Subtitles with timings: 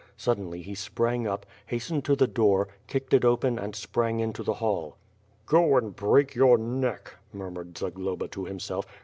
[0.17, 3.13] Suddenly he sprang up, hastened to the dc>or, kicked!
[3.13, 4.97] it o[X'n and sprang into the hall.
[5.53, 8.87] "(io and break your neck/' murmured Zagloba to himself.